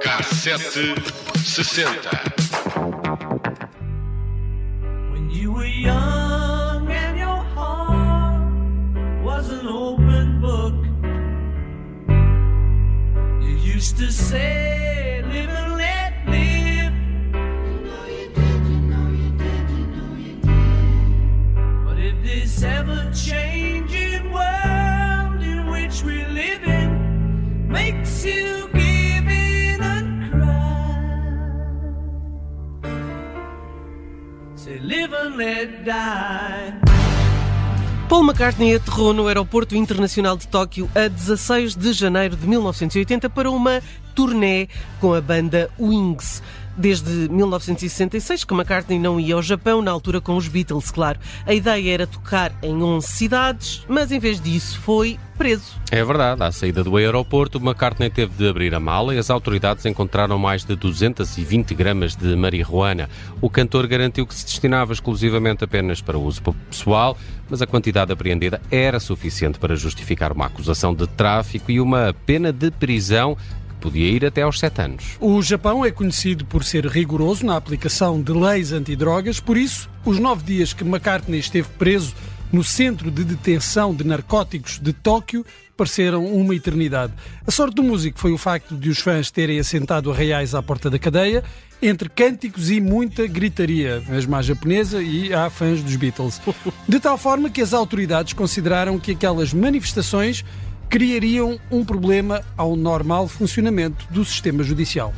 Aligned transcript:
Cassette 0.00 0.96
60 1.44 1.82
When 5.12 5.30
you 5.30 5.52
were 5.52 5.66
young 5.66 6.90
and 6.90 7.18
your 7.18 7.42
heart 7.54 8.40
was 9.22 9.50
an 9.50 9.66
open 9.66 10.40
book 10.40 10.72
You 13.46 13.54
used 13.54 13.98
to 13.98 14.10
say 14.10 15.22
living 15.26 15.65
Paul 38.08 38.24
McCartney 38.24 38.74
aterrou 38.74 39.12
no 39.12 39.28
Aeroporto 39.28 39.76
Internacional 39.76 40.36
de 40.36 40.48
Tóquio 40.48 40.90
a 40.92 41.06
16 41.06 41.76
de 41.76 41.92
janeiro 41.92 42.34
de 42.34 42.46
1980 42.48 43.30
para 43.30 43.48
uma 43.48 43.80
turnê 44.16 44.66
com 44.98 45.12
a 45.12 45.20
banda 45.20 45.70
Wings. 45.78 46.42
Desde 46.78 47.10
1966 47.30 48.44
que 48.44 48.52
McCartney 48.52 48.98
não 48.98 49.18
ia 49.18 49.34
ao 49.34 49.42
Japão, 49.42 49.80
na 49.80 49.90
altura 49.90 50.20
com 50.20 50.36
os 50.36 50.46
Beatles, 50.46 50.90
claro. 50.90 51.18
A 51.46 51.54
ideia 51.54 51.94
era 51.94 52.06
tocar 52.06 52.52
em 52.62 52.82
11 52.82 53.06
cidades, 53.08 53.84
mas 53.88 54.12
em 54.12 54.18
vez 54.18 54.38
disso 54.38 54.78
foi 54.80 55.18
preso. 55.38 55.74
É 55.90 56.04
verdade, 56.04 56.42
à 56.42 56.52
saída 56.52 56.84
do 56.84 56.96
aeroporto, 56.98 57.58
McCartney 57.58 58.10
teve 58.10 58.32
de 58.36 58.46
abrir 58.46 58.74
a 58.74 58.80
mala 58.80 59.14
e 59.14 59.18
as 59.18 59.30
autoridades 59.30 59.86
encontraram 59.86 60.38
mais 60.38 60.64
de 60.64 60.76
220 60.76 61.74
gramas 61.74 62.14
de 62.14 62.36
marihuana. 62.36 63.08
O 63.40 63.48
cantor 63.48 63.86
garantiu 63.86 64.26
que 64.26 64.34
se 64.34 64.44
destinava 64.44 64.92
exclusivamente 64.92 65.64
apenas 65.64 66.02
para 66.02 66.18
uso 66.18 66.42
pessoal, 66.68 67.16
mas 67.48 67.62
a 67.62 67.66
quantidade 67.66 68.12
apreendida 68.12 68.60
era 68.70 69.00
suficiente 69.00 69.58
para 69.58 69.76
justificar 69.76 70.30
uma 70.30 70.46
acusação 70.46 70.94
de 70.94 71.06
tráfico 71.06 71.70
e 71.70 71.80
uma 71.80 72.14
pena 72.26 72.52
de 72.52 72.70
prisão 72.70 73.36
podia 73.86 74.08
ir 74.08 74.26
até 74.26 74.42
aos 74.42 74.58
7 74.58 74.82
anos. 74.82 75.04
O 75.20 75.40
Japão 75.40 75.84
é 75.84 75.92
conhecido 75.92 76.44
por 76.44 76.64
ser 76.64 76.86
rigoroso 76.86 77.46
na 77.46 77.56
aplicação 77.56 78.20
de 78.20 78.32
leis 78.32 78.72
antidrogas, 78.72 79.38
por 79.38 79.56
isso, 79.56 79.88
os 80.04 80.18
nove 80.18 80.42
dias 80.42 80.72
que 80.72 80.82
McCartney 80.82 81.38
esteve 81.38 81.68
preso 81.78 82.12
no 82.52 82.64
centro 82.64 83.12
de 83.12 83.22
detenção 83.22 83.94
de 83.94 84.04
narcóticos 84.04 84.80
de 84.80 84.92
Tóquio 84.92 85.46
pareceram 85.76 86.24
uma 86.26 86.54
eternidade. 86.54 87.12
A 87.46 87.50
sorte 87.50 87.74
do 87.74 87.82
músico 87.82 88.18
foi 88.18 88.32
o 88.32 88.38
facto 88.38 88.76
de 88.76 88.88
os 88.88 88.98
fãs 88.98 89.30
terem 89.30 89.60
assentado 89.60 90.10
arraiais 90.10 90.54
à 90.54 90.62
porta 90.62 90.90
da 90.90 90.98
cadeia, 90.98 91.44
entre 91.80 92.08
cânticos 92.08 92.70
e 92.70 92.80
muita 92.80 93.26
gritaria, 93.26 94.02
mesmo 94.08 94.34
à 94.34 94.42
japonesa 94.42 95.00
e 95.02 95.32
há 95.32 95.48
fãs 95.48 95.82
dos 95.82 95.94
Beatles. 95.94 96.40
De 96.88 96.98
tal 96.98 97.18
forma 97.18 97.50
que 97.50 97.60
as 97.60 97.72
autoridades 97.72 98.32
consideraram 98.32 98.98
que 98.98 99.12
aquelas 99.12 99.52
manifestações 99.52 100.44
criariam 100.88 101.58
um 101.70 101.84
problema 101.84 102.42
ao 102.56 102.76
normal 102.76 103.28
funcionamento 103.28 104.06
do 104.10 104.24
sistema 104.24 104.62
judicial. 104.62 105.12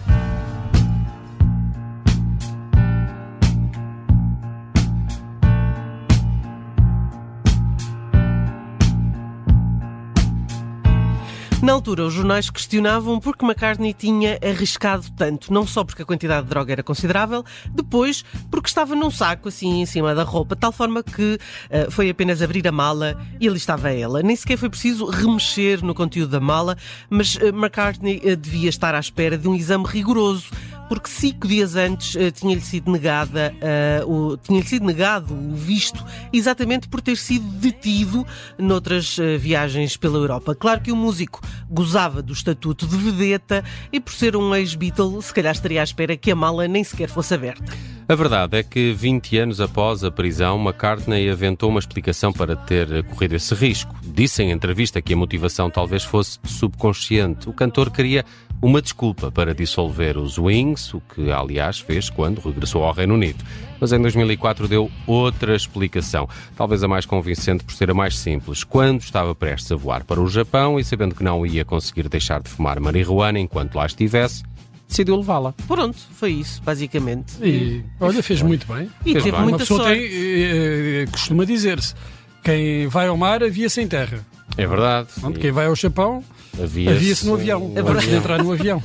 Na 11.61 11.73
altura, 11.73 12.05
os 12.05 12.14
jornais 12.14 12.48
questionavam 12.51 13.19
por 13.19 13.36
que 13.36 13.45
McCartney 13.45 13.92
tinha 13.92 14.39
arriscado 14.41 15.05
tanto, 15.17 15.52
não 15.52 15.67
só 15.67 15.83
porque 15.83 16.02
a 16.02 16.05
quantidade 16.05 16.45
de 16.45 16.51
droga 16.51 16.70
era 16.73 16.85
considerável, 16.85 17.45
depois 17.73 18.24
porque 18.48 18.69
estava 18.69 18.95
num 18.95 19.11
saco 19.11 19.48
assim 19.48 19.80
em 19.80 19.86
cima 19.86 20.14
da 20.14 20.23
roupa, 20.23 20.55
de 20.55 20.61
tal 20.61 20.70
forma 20.70 21.02
que 21.02 21.35
uh, 21.35 21.91
foi 21.91 22.08
apenas 22.11 22.41
abrir 22.42 22.67
a 22.68 22.70
mala 22.70 23.20
e 23.41 23.48
ali 23.48 23.57
estava 23.57 23.91
ela. 23.91 24.23
Nem 24.23 24.36
sequer 24.36 24.57
foi 24.57 24.70
preciso 24.70 25.07
remexer 25.07 25.85
no 25.85 25.97
conteúdo 25.97 26.30
da 26.30 26.41
mala, 26.41 26.77
mas 27.11 27.35
uh, 27.35 27.48
McCartney 27.48 28.23
uh, 28.24 28.36
devia 28.36 28.68
estar 28.68 28.95
à 28.95 29.01
espera 29.01 29.36
de 29.36 29.48
um 29.48 29.55
exame 29.55 29.85
rigoroso 29.85 30.51
porque 30.88 31.08
cinco 31.10 31.46
dias 31.46 31.76
antes 31.76 32.14
uh, 32.14 32.30
tinha-lhe 32.30 32.60
sido 32.60 32.90
negada 32.90 33.54
uh, 34.02 34.10
o, 34.10 34.36
tinha 34.36 34.62
sido 34.62 34.86
negado 34.86 35.34
o 35.34 35.54
visto 35.54 36.04
exatamente 36.32 36.88
por 36.88 37.00
ter 37.00 37.16
sido 37.16 37.46
detido 37.58 38.26
noutras 38.58 39.18
uh, 39.18 39.38
viagens 39.38 39.96
pela 39.96 40.16
Europa. 40.16 40.54
Claro 40.54 40.80
que 40.80 40.92
o 40.92 40.96
músico 40.96 41.40
gozava 41.70 42.22
do 42.22 42.32
estatuto 42.32 42.86
de 42.86 42.96
vedeta 42.96 43.64
e 43.92 44.00
por 44.00 44.12
ser 44.12 44.36
um 44.36 44.54
ex-Beatle, 44.54 45.20
se 45.22 45.34
calhar 45.34 45.52
estaria 45.52 45.80
à 45.80 45.84
espera 45.84 46.16
que 46.16 46.30
a 46.30 46.36
mala 46.36 46.66
nem 46.66 46.82
sequer 46.82 47.08
fosse 47.08 47.34
aberta. 47.34 47.72
A 48.10 48.14
verdade 48.14 48.56
é 48.56 48.62
que 48.62 48.90
20 48.94 49.36
anos 49.36 49.60
após 49.60 50.02
a 50.02 50.10
prisão, 50.10 50.58
McCartney 50.58 51.28
aventou 51.28 51.68
uma 51.68 51.78
explicação 51.78 52.32
para 52.32 52.56
ter 52.56 53.05
corrido 53.05 53.34
esse 53.34 53.55
risco. 53.55 53.94
Disse 54.02 54.42
em 54.42 54.50
entrevista 54.50 55.02
que 55.02 55.12
a 55.12 55.16
motivação 55.16 55.68
talvez 55.68 56.05
fosse 56.05 56.38
subconsciente. 56.42 57.50
O 57.50 57.52
cantor 57.52 57.90
queria 57.90 58.24
uma 58.61 58.83
desculpa 58.83 59.30
para 59.30 59.55
dissolver 59.55 60.17
os 60.19 60.39
Wings, 60.39 60.92
o 60.95 61.01
que 61.01 61.30
aliás 61.30 61.79
fez 61.79 62.11
quando 62.11 62.41
regressou 62.41 62.83
ao 62.85 62.92
Reino 62.92 63.14
Unido. 63.14 63.45
Mas 63.80 63.92
em 63.92 64.01
2004 64.02 64.67
deu 64.67 64.91
outra 65.07 65.55
explicação, 65.55 66.29
talvez 66.57 66.83
a 66.83 66.89
mais 66.89 67.07
convincente 67.07 67.63
por 67.63 67.73
ser 67.73 67.91
a 67.91 67.95
mais 67.95 68.18
simples. 68.18 68.64
Quando 68.64 69.01
estava 69.01 69.35
prestes 69.35 69.70
a 69.70 69.77
voar 69.77 70.05
para 70.05 70.20
o 70.20 70.27
Japão 70.27 70.79
e 70.80 70.85
sabendo 70.85 71.14
que 71.14 71.23
não 71.23 71.47
ia 71.47 71.64
conseguir 71.64 72.08
deixar 72.08 72.42
de 72.42 72.48
fumar 72.51 72.80
marihuana 72.80 73.39
enquanto 73.39 73.77
lá 73.77 73.86
estivesse, 73.86 74.42
decidiu 74.89 75.17
levá-la. 75.17 75.52
Pronto, 75.68 75.98
foi 76.14 76.33
isso, 76.33 76.61
basicamente. 76.63 77.35
E 77.41 77.85
olha, 78.01 78.23
fez 78.23 78.42
muito 78.42 78.67
bem. 78.73 78.91
E 79.07 79.13
Fez 79.13 79.24
teve 79.24 79.30
bem. 79.30 79.41
Uma 79.41 79.42
muita 79.42 79.58
pessoa 79.58 79.85
sorte. 79.85 79.98
tem, 80.01 80.08
eh, 80.11 81.02
eh, 81.02 81.07
costuma 81.13 81.45
dizer-se, 81.45 81.95
quem 82.42 82.89
vai 82.89 83.07
ao 83.07 83.17
mar 83.17 83.45
avia-se 83.45 83.80
em 83.80 83.86
terra. 83.86 84.27
É 84.57 84.67
verdade. 84.67 85.09
Pronto, 85.20 85.39
quem 85.39 85.53
vai 85.53 85.67
ao 85.67 85.77
Japão 85.77 86.23
Havia-se 86.61 86.97
avia-se 86.97 87.27
no 87.27 87.35
avião. 87.35 87.73
É 87.77 87.83
verdade. 87.83 88.14
entrar 88.14 88.42
no 88.42 88.53
avião. 88.53 88.83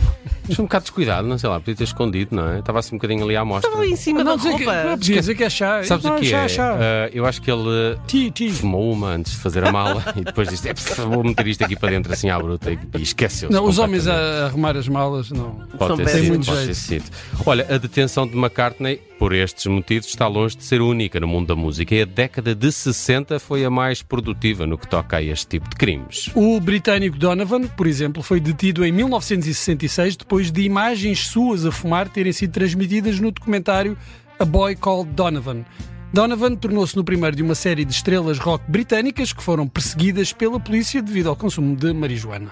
Mas 0.47 0.59
um 0.59 0.63
bocado 0.63 0.83
descuidado, 0.83 1.27
não 1.27 1.37
sei 1.37 1.49
lá, 1.49 1.59
podia 1.59 1.75
ter 1.75 1.85
escondido, 1.85 2.35
não 2.35 2.49
é? 2.49 2.59
Estava 2.59 2.79
assim 2.79 2.95
um 2.95 2.97
bocadinho 2.97 3.23
ali 3.23 3.35
à 3.35 3.45
mostra. 3.45 3.69
Estava 3.69 3.87
em 3.87 3.95
cima 3.95 4.23
Não, 4.23 4.35
da 4.35 4.43
dizer 4.43 4.57
que, 4.57 4.65
não, 4.65 4.73
roupa. 4.73 4.89
podia 4.97 5.19
dizer 5.21 5.35
que 5.35 5.43
é 5.43 5.49
chá. 5.49 5.83
Sabes 5.83 6.03
não, 6.05 6.15
o 6.17 6.19
que 6.19 6.25
chá, 6.25 6.37
é? 6.43 6.47
chá. 6.49 6.75
Ah, 6.77 7.09
eu 7.13 7.25
acho 7.25 7.41
que 7.41 7.49
ele 7.49 7.97
Ti, 8.05 8.29
ti. 8.29 8.49
fumou 8.51 8.91
uma 8.91 9.07
antes 9.11 9.31
de 9.31 9.37
fazer 9.39 9.63
a 9.65 9.71
mala 9.71 10.03
e 10.15 10.21
depois 10.21 10.49
disse: 10.49 10.67
é, 10.69 10.73
vou 10.73 11.23
meter 11.23 11.47
isto 11.47 11.63
aqui 11.63 11.75
para 11.77 11.89
dentro 11.91 12.11
assim 12.11 12.29
à 12.29 12.37
bruta 12.37 12.71
e, 12.71 12.77
e 12.97 13.01
esqueceu-se. 13.01 13.53
Não, 13.53 13.65
os 13.65 13.79
homens 13.79 14.05
a 14.07 14.45
arrumar 14.47 14.75
as 14.75 14.87
malas, 14.87 15.31
não. 15.31 15.51
Pode 15.77 15.87
São 15.87 15.97
ter 15.97 16.09
sido, 16.09 16.27
muito 16.27 16.45
pode 16.45 16.57
ter 16.59 16.63
jeito. 16.65 16.77
sido. 16.77 17.05
Olha, 17.45 17.65
a 17.73 17.77
detenção 17.77 18.27
de 18.27 18.37
McCartney, 18.37 18.97
por 19.17 19.33
estes 19.33 19.65
motivos, 19.67 20.09
está 20.09 20.27
longe 20.27 20.57
de 20.57 20.65
ser 20.65 20.81
única 20.81 21.19
no 21.21 21.27
mundo 21.27 21.47
da 21.47 21.55
música 21.55 21.95
e 21.95 22.01
a 22.01 22.05
década 22.05 22.53
de 22.53 22.69
60 22.69 23.39
foi 23.39 23.63
a 23.63 23.69
mais 23.69 24.01
produtiva 24.01 24.67
no 24.67 24.77
que 24.77 24.87
toca 24.87 25.17
a 25.17 25.21
este 25.23 25.47
tipo 25.53 25.69
de 25.69 25.75
crimes. 25.75 26.31
O 26.33 26.59
britânico 26.59 27.17
Donovan, 27.17 27.67
por 27.67 27.85
exemplo, 27.85 28.23
foi 28.23 28.39
detido 28.39 28.83
em 28.83 28.91
1966 28.91 30.17
depois 30.17 30.51
de 30.51 30.61
imagens 30.63 31.27
suas 31.27 31.63
a 31.63 31.71
fumar 31.71 32.09
terem 32.09 32.33
sido 32.33 32.51
transmitidas 32.51 33.19
no 33.19 33.31
documentário 33.31 33.95
A 34.39 34.45
Boy 34.45 34.75
Called 34.75 35.11
Donovan. 35.11 35.63
Donovan 36.11 36.55
tornou-se 36.55 36.95
no 36.95 37.03
primeiro 37.03 37.35
de 37.35 37.43
uma 37.43 37.55
série 37.55 37.85
de 37.85 37.93
estrelas 37.93 38.39
rock 38.39 38.63
britânicas 38.67 39.31
que 39.31 39.43
foram 39.43 39.67
perseguidas 39.67 40.33
pela 40.33 40.59
polícia 40.59 41.01
devido 41.01 41.29
ao 41.29 41.35
consumo 41.35 41.75
de 41.75 41.93
marijuana. 41.93 42.51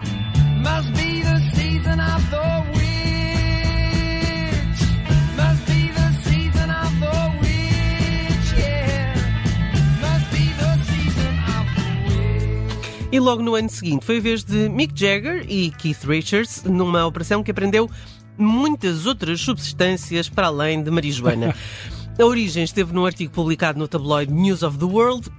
E 13.11 13.19
logo 13.19 13.43
no 13.43 13.55
ano 13.55 13.69
seguinte 13.69 14.05
foi 14.05 14.19
a 14.19 14.21
vez 14.21 14.41
de 14.41 14.69
Mick 14.69 14.97
Jagger 14.97 15.45
e 15.49 15.69
Keith 15.71 16.05
Richards 16.05 16.63
numa 16.63 17.05
operação 17.05 17.43
que 17.43 17.51
apreendeu 17.51 17.89
muitas 18.37 19.05
outras 19.05 19.41
substâncias 19.41 20.29
para 20.29 20.47
além 20.47 20.81
de 20.81 20.89
marijuana. 20.89 21.53
A 22.17 22.25
origem 22.25 22.63
esteve 22.63 22.93
num 22.93 23.05
artigo 23.05 23.33
publicado 23.33 23.79
no 23.79 23.87
tabloide 23.87 24.31
News 24.31 24.63
of 24.63 24.77
the 24.77 24.85
World 24.85 25.29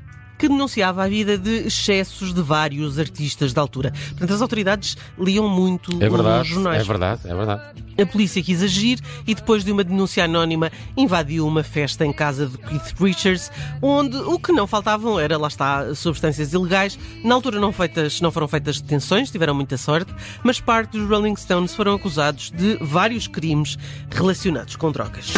que 0.43 0.49
denunciava 0.49 1.05
a 1.05 1.09
vida 1.09 1.39
de 1.39 1.69
excessos 1.69 2.35
de 2.35 2.43
vários 2.43 2.99
artistas 2.99 3.53
da 3.53 3.61
altura. 3.61 3.93
Portanto, 4.09 4.35
as 4.35 4.43
autoridades 4.43 4.97
liam 5.17 5.49
muito 5.49 5.93
É 6.03 6.09
os 6.09 6.12
verdade, 6.12 6.49
jornais. 6.49 6.81
é 6.81 6.85
verdade, 6.85 7.21
é 7.27 7.33
verdade. 7.33 7.62
A 7.97 8.06
polícia 8.06 8.43
quis 8.43 8.61
agir 8.61 8.99
e, 9.25 9.37
depois 9.37 9.62
de 9.62 9.71
uma 9.71 9.85
denúncia 9.85 10.25
anónima, 10.25 10.73
invadiu 10.97 11.47
uma 11.47 11.62
festa 11.62 12.05
em 12.05 12.12
casa 12.12 12.47
de 12.49 12.59
Keith 12.59 12.93
Richards, 13.00 13.53
onde 13.81 14.17
o 14.17 14.37
que 14.37 14.50
não 14.50 14.67
faltavam 14.67 15.21
era, 15.21 15.39
lá 15.39 15.47
está, 15.47 15.94
substâncias 15.94 16.53
ilegais. 16.53 16.99
Na 17.23 17.37
altura 17.37 17.61
não, 17.61 17.73
feitas, 17.73 18.21
não 18.21 18.33
foram 18.33 18.49
feitas 18.49 18.81
detenções, 18.81 19.31
tiveram 19.31 19.55
muita 19.55 19.77
sorte, 19.77 20.12
mas 20.43 20.59
parte 20.59 20.99
dos 20.99 21.09
Rolling 21.09 21.37
Stones 21.37 21.73
foram 21.73 21.94
acusados 21.94 22.50
de 22.50 22.79
vários 22.81 23.29
crimes 23.29 23.79
relacionados 24.11 24.75
com 24.75 24.91
drogas. 24.91 25.33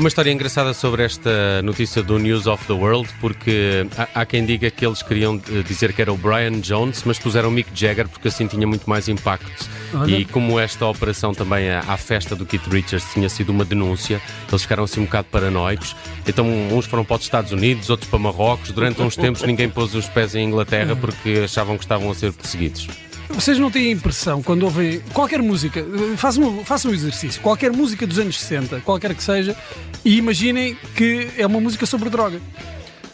Uma 0.00 0.08
história 0.08 0.32
engraçada 0.32 0.72
sobre 0.72 1.02
esta 1.02 1.60
notícia 1.60 2.02
do 2.02 2.18
News 2.18 2.46
of 2.46 2.66
the 2.66 2.72
World, 2.72 3.06
porque 3.20 3.86
há, 3.98 4.22
há 4.22 4.24
quem 4.24 4.46
diga 4.46 4.70
que 4.70 4.86
eles 4.86 5.02
queriam 5.02 5.40
eh, 5.50 5.62
dizer 5.62 5.92
que 5.92 6.00
era 6.00 6.10
o 6.10 6.16
Brian 6.16 6.58
Jones, 6.60 7.02
mas 7.04 7.18
puseram 7.18 7.50
Mick 7.50 7.68
Jagger 7.74 8.08
porque 8.08 8.28
assim 8.28 8.46
tinha 8.46 8.66
muito 8.66 8.88
mais 8.88 9.08
impacto. 9.08 9.68
Olha. 9.92 10.16
E 10.16 10.24
como 10.24 10.58
esta 10.58 10.86
operação 10.86 11.34
também 11.34 11.68
à, 11.70 11.80
à 11.80 11.98
festa 11.98 12.34
do 12.34 12.46
Keith 12.46 12.66
Richards 12.68 13.12
tinha 13.12 13.28
sido 13.28 13.50
uma 13.50 13.62
denúncia, 13.62 14.22
eles 14.48 14.62
ficaram 14.62 14.84
assim 14.84 15.00
um 15.02 15.04
bocado 15.04 15.28
paranoicos. 15.30 15.94
Então 16.26 16.46
uns 16.72 16.86
foram 16.86 17.04
para 17.04 17.16
os 17.16 17.22
Estados 17.22 17.52
Unidos, 17.52 17.90
outros 17.90 18.08
para 18.08 18.18
Marrocos. 18.18 18.72
Durante 18.72 19.02
uns 19.02 19.16
tempos 19.16 19.42
ninguém 19.42 19.68
pôs 19.68 19.94
os 19.94 20.08
pés 20.08 20.34
em 20.34 20.46
Inglaterra 20.46 20.96
porque 20.96 21.42
achavam 21.44 21.76
que 21.76 21.84
estavam 21.84 22.10
a 22.10 22.14
ser 22.14 22.32
perseguidos. 22.32 22.88
Vocês 23.32 23.58
não 23.58 23.70
têm 23.70 23.88
a 23.88 23.90
impressão, 23.92 24.42
quando 24.42 24.64
ouvem 24.64 25.00
qualquer 25.12 25.40
música, 25.40 25.80
eh, 25.80 26.16
façam, 26.16 26.64
façam 26.64 26.90
um 26.90 26.94
exercício, 26.94 27.40
qualquer 27.40 27.70
música 27.72 28.06
dos 28.06 28.18
anos 28.18 28.38
60, 28.38 28.80
qualquer 28.80 29.14
que 29.14 29.22
seja, 29.22 29.56
e 30.04 30.16
imaginem 30.18 30.76
que 30.94 31.28
é 31.38 31.46
uma 31.46 31.60
música 31.60 31.86
sobre 31.86 32.10
droga. 32.10 32.40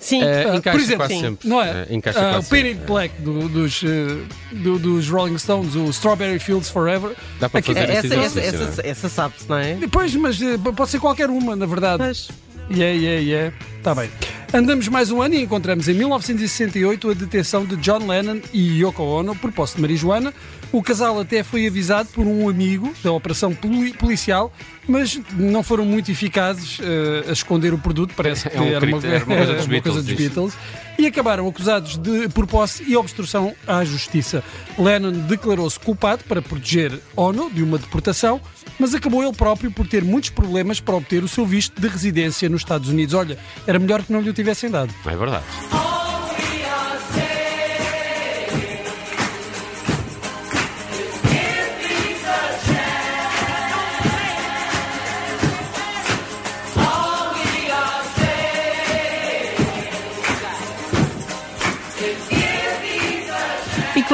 Sim, 0.00 0.20
encaixa 0.22 0.70
por 0.70 0.80
exemplo, 0.80 0.96
quase 0.98 1.14
sim. 1.14 1.20
sempre. 1.20 1.48
Não 1.48 1.60
é? 1.62 1.86
Encaixa 1.90 2.20
quase 2.20 2.46
o 2.46 2.50
Painted 2.50 2.72
sempre. 2.74 2.86
Black 2.86 3.22
do- 3.22 3.48
dos, 3.48 3.82
eh, 3.84 4.16
do- 4.52 4.78
dos 4.78 5.08
Rolling 5.08 5.36
Stones, 5.38 5.74
o 5.74 5.88
Strawberry 5.90 6.38
Fields 6.38 6.70
Forever. 6.70 7.12
Dá 7.40 7.48
para 7.48 7.58
Aqui- 7.58 7.74
fazer 7.74 7.90
essa, 7.90 8.06
esse 8.06 8.14
essa, 8.14 8.38
exercício, 8.40 8.64
essa, 8.68 8.86
essa 8.86 9.08
sabe-se, 9.08 9.48
não 9.48 9.58
é? 9.58 9.74
Depois, 9.74 10.14
mas 10.14 10.38
pode 10.76 10.90
ser 10.90 11.00
qualquer 11.00 11.28
uma, 11.28 11.54
na 11.56 11.66
verdade. 11.66 12.02
Mas, 12.02 12.28
Yeah, 12.68 12.92
yeah, 12.98 13.20
yeah. 13.22 13.56
Está 13.78 13.94
bem. 13.94 14.10
Andamos 14.54 14.86
mais 14.88 15.10
um 15.10 15.20
ano 15.20 15.34
e 15.34 15.42
encontramos 15.42 15.88
em 15.88 15.92
1968 15.92 17.10
a 17.10 17.14
detenção 17.14 17.64
de 17.66 17.76
John 17.76 18.06
Lennon 18.06 18.40
e 18.52 18.80
Yoko 18.80 19.02
Ono 19.02 19.34
por 19.36 19.50
posse 19.52 19.74
de 19.74 19.82
marijuana. 19.82 20.32
O 20.72 20.82
casal 20.82 21.20
até 21.20 21.42
foi 21.42 21.66
avisado 21.66 22.08
por 22.10 22.26
um 22.26 22.48
amigo 22.48 22.92
da 23.02 23.12
operação 23.12 23.52
poli- 23.54 23.92
policial, 23.92 24.52
mas 24.88 25.20
não 25.34 25.62
foram 25.62 25.84
muito 25.84 26.10
eficazes 26.10 26.78
eh, 26.80 27.24
a 27.28 27.32
esconder 27.32 27.74
o 27.74 27.78
produto. 27.78 28.14
Parece 28.16 28.48
que 28.48 28.56
É 28.56 28.60
um 28.60 28.64
era, 28.66 28.86
uma, 28.86 29.06
era 29.06 29.24
uma 29.24 29.36
coisa 29.36 29.54
dos 29.54 29.66
Beatles, 29.66 29.94
coisa 29.94 30.02
dos. 30.08 30.14
Beatles. 30.16 30.52
E 30.98 31.06
acabaram 31.06 31.46
acusados 31.48 31.96
de 31.98 32.28
por 32.28 32.46
posse 32.46 32.84
e 32.86 32.96
obstrução 32.96 33.54
à 33.66 33.84
justiça. 33.84 34.42
Lennon 34.78 35.12
declarou-se 35.12 35.78
culpado 35.78 36.24
para 36.24 36.40
proteger 36.40 36.98
Ono 37.16 37.50
de 37.50 37.62
uma 37.62 37.78
deportação, 37.78 38.40
mas 38.78 38.94
acabou 38.94 39.22
ele 39.22 39.32
próprio 39.32 39.70
por 39.70 39.86
ter 39.86 40.04
muitos 40.04 40.30
problemas 40.30 40.80
para 40.80 40.96
obter 40.96 41.22
o 41.22 41.28
seu 41.28 41.46
visto 41.46 41.80
de 41.80 41.88
residência 41.88 42.48
nos 42.48 42.60
Estados 42.60 42.88
Unidos. 42.88 43.14
Olha, 43.14 43.38
era 43.66 43.78
melhor 43.78 44.02
que 44.02 44.12
não 44.12 44.20
lhe 44.20 44.30
o 44.30 44.34
tivessem 44.34 44.70
dado. 44.70 44.92
É 45.04 45.16
verdade. 45.16 45.44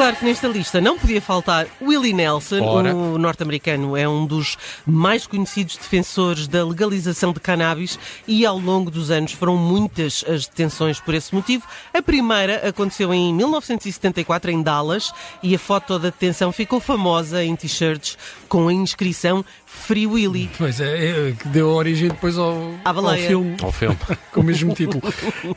Claro 0.03 0.17
que 0.17 0.25
nesta 0.25 0.49
lista 0.49 0.81
não 0.81 0.99
podia 0.99 1.21
faltar 1.21 1.65
Willie 1.81 2.11
Nelson, 2.11 2.61
Ora. 2.61 2.93
o 2.93 3.17
norte-americano 3.17 3.95
é 3.95 4.05
um 4.05 4.25
dos 4.25 4.57
mais 4.85 5.25
conhecidos 5.25 5.77
defensores 5.77 6.45
da 6.45 6.65
legalização 6.65 7.31
de 7.31 7.39
cannabis 7.39 7.97
e 8.27 8.45
ao 8.45 8.59
longo 8.59 8.91
dos 8.91 9.09
anos 9.09 9.31
foram 9.31 9.55
muitas 9.55 10.25
as 10.27 10.45
detenções 10.45 10.99
por 10.99 11.13
esse 11.13 11.33
motivo. 11.33 11.65
A 11.93 12.01
primeira 12.01 12.67
aconteceu 12.67 13.13
em 13.13 13.33
1974 13.33 14.51
em 14.51 14.61
Dallas 14.61 15.13
e 15.41 15.55
a 15.55 15.59
foto 15.59 15.97
da 15.97 16.09
detenção 16.09 16.51
ficou 16.51 16.81
famosa 16.81 17.41
em 17.41 17.55
t-shirts 17.55 18.17
com 18.49 18.67
a 18.67 18.73
inscrição 18.73 19.45
Free 19.73 20.07
Willy. 20.07 20.49
Pois 20.57 20.79
é, 20.79 21.29
é, 21.29 21.31
que 21.33 21.47
deu 21.49 21.67
origem 21.67 22.07
depois 22.07 22.37
ao, 22.37 22.73
ao 22.85 23.17
filme 23.17 23.57
Ao 23.61 23.71
filme. 23.71 23.97
com 24.31 24.41
o 24.41 24.43
mesmo 24.43 24.73
título. 24.73 25.01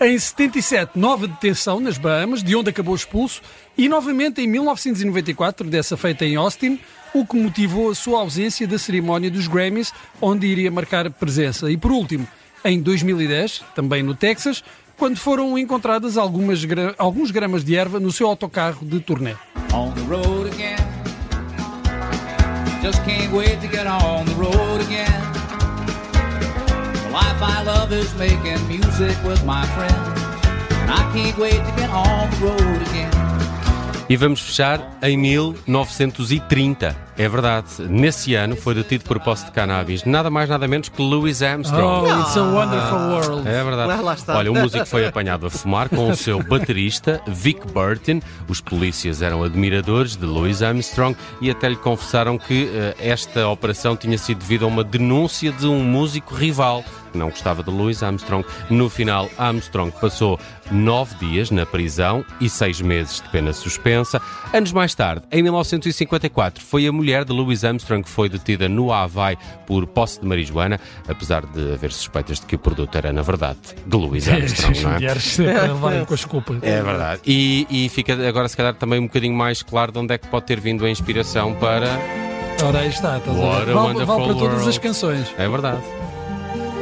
Em 0.01 0.19
77, 0.19 0.99
nova 0.99 1.29
detenção 1.29 1.79
nas 1.79 1.97
Bahamas, 1.97 2.43
de 2.43 2.57
onde 2.57 2.71
acabou 2.71 2.95
expulso, 2.95 3.41
e 3.79 3.89
novamente 3.89 4.41
em 4.41 4.47
1994, 4.49 5.69
dessa 5.69 5.97
feita 5.97 6.25
em 6.25 6.37
Austin, 6.37 6.81
o 7.15 7.25
que 7.25 7.37
motivou 7.37 7.91
a 7.91 7.95
sua 7.95 8.21
ausência 8.21 8.67
da 8.67 8.79
cerimónia 8.79 9.31
dos 9.31 9.47
Grammys, 9.47 9.93
onde 10.21 10.47
iria 10.47 10.71
marcar 10.71 11.09
presença. 11.11 11.71
E 11.71 11.77
por 11.77 11.93
último, 11.93 12.27
em 12.65 12.81
2010, 12.81 13.63
também 13.75 14.03
no 14.03 14.15
Texas, 14.15 14.65
quando 14.97 15.19
foram 15.19 15.57
encontradas 15.57 16.17
algumas 16.17 16.61
alguns 16.99 17.31
gramas 17.31 17.63
de 17.63 17.77
erva 17.77 18.01
no 18.01 18.11
seu 18.11 18.27
autocarro 18.27 18.85
de 18.85 18.99
turnê. 19.01 19.35
on 19.73 19.93
the 19.93 20.03
road. 20.03 20.46
Just 22.87 23.03
can't 23.05 23.33
wait 23.33 23.61
to 23.63 23.67
get 23.67 23.89
on 23.89 24.27
the 24.27 24.35
road 24.37 24.81
again. 24.81 25.21
The 27.03 27.11
life 27.11 27.43
I 27.43 27.65
love 27.65 27.93
is 27.93 28.15
making 28.15 28.63
music 28.69 29.17
with 29.25 29.45
my 29.45 29.67
friends. 29.75 30.23
Can't 31.13 31.37
wait 31.37 31.59
to 31.67 31.73
get 31.77 31.91
on 31.91 32.31
the 32.31 32.47
road 32.47 32.83
again. 32.89 33.11
E 34.09 34.17
vamos 34.17 34.41
fechar 34.41 34.81
em 35.03 35.17
1930. 35.19 37.06
É 37.19 37.29
verdade. 37.29 37.67
Nesse 37.89 38.35
ano 38.35 38.57
foi 38.57 38.75
detido 38.75 39.05
por 39.05 39.19
posse 39.21 39.47
de 39.47 39.51
cannabis. 39.51 40.05
Nada 40.05 40.29
mais, 40.31 40.49
nada 40.49 40.69
menos 40.69 40.89
que 40.89 41.01
Louis 41.01 41.43
Armstrong. 41.43 42.11
Oh, 42.11 42.21
it's 42.21 42.37
a 42.37 42.43
wonderful 42.43 42.99
world. 42.99 43.49
É 43.49 43.65
verdade. 43.65 43.93
Ah, 43.93 44.01
lá 44.03 44.15
está. 44.15 44.37
Olha, 44.37 44.53
o 44.53 44.55
músico 44.55 44.85
foi 44.85 45.07
apanhado 45.07 45.47
a 45.47 45.51
fumar 45.51 45.89
com 45.89 46.11
o 46.11 46.17
seu 46.17 46.43
baterista, 46.43 47.21
Vic 47.27 47.67
Burton. 47.73 48.21
Os 48.49 48.61
polícias 48.61 49.23
eram 49.23 49.43
admiradores 49.43 50.15
de 50.17 50.27
Louis 50.27 50.63
Armstrong 50.63 51.17
e 51.41 51.51
até 51.51 51.69
lhe 51.69 51.77
confessaram 51.77 52.37
que 52.39 52.71
eh, 52.73 52.95
esta 52.99 53.49
operação 53.49 53.97
tinha 53.97 54.19
sido 54.19 54.39
devido 54.39 54.65
a 54.65 54.69
uma 54.69 54.85
denúncia 54.85 55.51
de 55.53 55.67
um 55.67 55.83
músico 55.83 56.35
rival 56.35 56.85
que 57.13 57.19
não 57.19 57.31
gostava 57.31 57.63
de 57.63 57.71
Louis 57.71 58.03
Armstrong. 58.03 58.47
No 58.69 58.91
final, 58.91 59.29
Armstrong 59.39 59.91
passou 60.01 60.39
nove 60.71 61.15
dias 61.17 61.51
na 61.51 61.65
prisão 61.67 62.25
e 62.41 62.49
seis 62.49 62.81
meses 62.81 63.21
de 63.21 63.29
pena 63.31 63.53
suspensa. 63.53 64.21
Anos 64.53 64.73
mais 64.73 64.95
tarde, 64.95 65.23
em 65.31 65.43
1954, 65.43 66.63
foi 66.65 66.87
a 66.87 66.93
mulher 66.93 67.25
de 67.25 67.33
Louis 67.33 67.65
Armstrong 67.65 68.03
que 68.03 68.11
foi 68.11 68.29
detida 68.29 68.69
no 68.69 68.93
Havaí 68.93 69.37
por 69.67 69.87
posse 69.87 70.21
de 70.21 70.27
marijuana, 70.27 70.81
apesar 71.09 71.45
de 71.47 71.73
haver 71.73 71.93
suspeitas 71.93 72.41
de 72.41 72.47
que 72.47 72.55
o 72.57 72.59
produto 72.59 72.97
era, 72.97 73.13
na 73.13 73.23
verdade, 73.23 73.59
de 73.87 73.97
Louis 73.97 74.27
Armstrong, 74.29 74.73
As 74.77 74.83
não 74.83 74.91
é? 74.91 74.95
mulheres 74.95 75.39
levarem 75.39 76.05
com 76.05 76.15
as 76.15 76.25
culpas. 76.25 76.59
É 76.63 76.83
verdade. 76.83 77.21
E, 77.27 77.67
e 77.71 77.89
fica 77.89 78.15
agora, 78.29 78.49
se 78.49 78.57
calhar, 78.57 78.75
também 78.75 78.99
um 79.01 79.07
bocadinho 79.07 79.35
mais 79.35 79.63
claro 79.63 79.93
de 79.93 79.99
onde 79.99 80.15
é 80.15 80.19
que 80.19 80.27
pode 80.29 80.47
ter 80.47 80.61
vindo 80.61 80.85
a 80.85 80.91
inspiração 80.91 81.55
para. 81.55 81.99
Ora, 82.65 82.79
aí 82.81 82.89
está. 82.89 83.19
Estás 83.19 83.37
a 83.37 83.41
ver? 83.65 83.75
Vale, 83.75 84.05
vale 84.05 84.07
para 84.07 84.35
todas 84.35 84.67
as 84.69 84.79
canções. 84.79 85.27
É 85.39 85.49
verdade. 85.49 85.81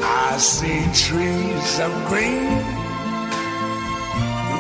I 0.01 0.39
see 0.39 0.83
trees 0.93 1.81
of 1.81 1.93
green, 2.11 2.59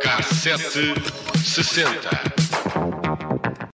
Cassete 0.00 0.94
60. 1.44 2.37